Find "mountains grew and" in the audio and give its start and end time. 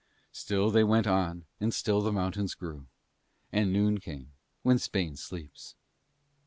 2.11-3.71